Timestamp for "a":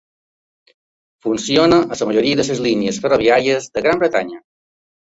1.83-1.99